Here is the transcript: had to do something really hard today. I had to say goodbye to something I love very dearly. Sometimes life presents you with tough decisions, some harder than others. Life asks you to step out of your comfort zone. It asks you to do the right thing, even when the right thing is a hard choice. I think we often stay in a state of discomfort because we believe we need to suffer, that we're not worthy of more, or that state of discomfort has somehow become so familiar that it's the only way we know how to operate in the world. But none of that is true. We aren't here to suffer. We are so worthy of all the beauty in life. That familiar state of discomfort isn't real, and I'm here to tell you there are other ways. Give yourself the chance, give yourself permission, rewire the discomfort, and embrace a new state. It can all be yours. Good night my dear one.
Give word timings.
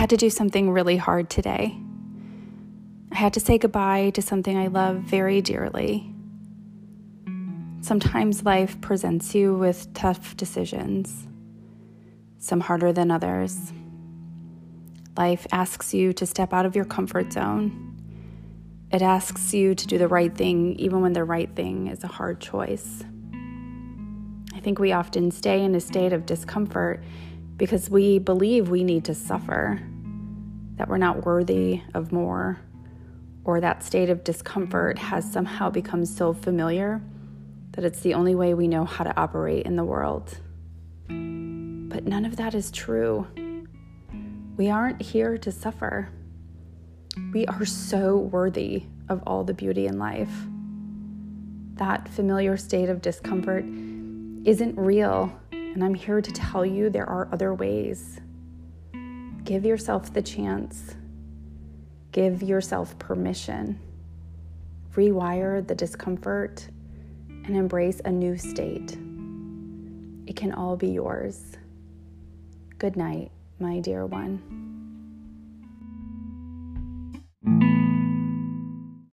had 0.00 0.08
to 0.08 0.16
do 0.16 0.30
something 0.30 0.70
really 0.70 0.96
hard 0.96 1.28
today. 1.28 1.78
I 3.12 3.16
had 3.16 3.34
to 3.34 3.40
say 3.40 3.58
goodbye 3.58 4.08
to 4.14 4.22
something 4.22 4.56
I 4.56 4.68
love 4.68 4.96
very 4.96 5.42
dearly. 5.42 6.10
Sometimes 7.82 8.42
life 8.42 8.80
presents 8.80 9.34
you 9.34 9.54
with 9.54 9.92
tough 9.92 10.38
decisions, 10.38 11.26
some 12.38 12.60
harder 12.60 12.94
than 12.94 13.10
others. 13.10 13.74
Life 15.18 15.46
asks 15.52 15.92
you 15.92 16.14
to 16.14 16.24
step 16.24 16.54
out 16.54 16.64
of 16.64 16.74
your 16.74 16.86
comfort 16.86 17.30
zone. 17.30 17.94
It 18.90 19.02
asks 19.02 19.52
you 19.52 19.74
to 19.74 19.86
do 19.86 19.98
the 19.98 20.08
right 20.08 20.34
thing, 20.34 20.76
even 20.76 21.02
when 21.02 21.12
the 21.12 21.24
right 21.24 21.54
thing 21.54 21.88
is 21.88 22.02
a 22.04 22.08
hard 22.08 22.40
choice. 22.40 23.04
I 24.54 24.60
think 24.60 24.78
we 24.78 24.92
often 24.92 25.30
stay 25.30 25.62
in 25.62 25.74
a 25.74 25.80
state 25.80 26.14
of 26.14 26.24
discomfort 26.24 27.04
because 27.60 27.90
we 27.90 28.18
believe 28.18 28.70
we 28.70 28.82
need 28.82 29.04
to 29.04 29.14
suffer, 29.14 29.78
that 30.76 30.88
we're 30.88 30.96
not 30.96 31.26
worthy 31.26 31.82
of 31.92 32.10
more, 32.10 32.58
or 33.44 33.60
that 33.60 33.82
state 33.82 34.08
of 34.08 34.24
discomfort 34.24 34.96
has 34.96 35.30
somehow 35.30 35.68
become 35.68 36.06
so 36.06 36.32
familiar 36.32 37.02
that 37.72 37.84
it's 37.84 38.00
the 38.00 38.14
only 38.14 38.34
way 38.34 38.54
we 38.54 38.66
know 38.66 38.86
how 38.86 39.04
to 39.04 39.14
operate 39.20 39.66
in 39.66 39.76
the 39.76 39.84
world. 39.84 40.38
But 41.06 42.06
none 42.06 42.24
of 42.24 42.36
that 42.36 42.54
is 42.54 42.70
true. 42.70 43.26
We 44.56 44.70
aren't 44.70 45.02
here 45.02 45.36
to 45.36 45.52
suffer. 45.52 46.08
We 47.34 47.44
are 47.44 47.66
so 47.66 48.16
worthy 48.16 48.84
of 49.10 49.22
all 49.26 49.44
the 49.44 49.52
beauty 49.52 49.86
in 49.86 49.98
life. 49.98 50.32
That 51.74 52.08
familiar 52.08 52.56
state 52.56 52.88
of 52.88 53.02
discomfort 53.02 53.66
isn't 54.46 54.78
real, 54.78 55.30
and 55.74 55.84
I'm 55.84 55.94
here 55.94 56.20
to 56.20 56.32
tell 56.32 56.64
you 56.64 56.90
there 56.90 57.08
are 57.08 57.28
other 57.32 57.54
ways. 57.54 58.20
Give 59.44 59.64
yourself 59.64 60.12
the 60.12 60.22
chance, 60.22 60.94
give 62.12 62.42
yourself 62.42 62.98
permission, 62.98 63.78
rewire 64.94 65.66
the 65.66 65.74
discomfort, 65.74 66.68
and 67.28 67.56
embrace 67.56 68.00
a 68.04 68.10
new 68.10 68.36
state. 68.36 68.92
It 70.26 70.36
can 70.36 70.52
all 70.52 70.76
be 70.76 70.88
yours. 70.88 71.56
Good 72.78 72.96
night 72.96 73.30
my 73.60 73.78
dear 73.78 74.06
one. 74.06 74.69